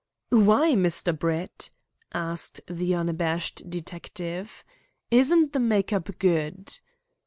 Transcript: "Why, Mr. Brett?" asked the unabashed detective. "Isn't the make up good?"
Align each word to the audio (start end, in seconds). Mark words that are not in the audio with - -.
"Why, 0.31 0.71
Mr. 0.73 1.15
Brett?" 1.15 1.69
asked 2.11 2.61
the 2.67 2.95
unabashed 2.95 3.69
detective. 3.69 4.63
"Isn't 5.11 5.53
the 5.53 5.59
make 5.59 5.93
up 5.93 6.09
good?" 6.17 6.73